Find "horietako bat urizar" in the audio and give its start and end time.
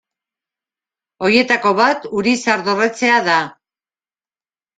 1.27-2.65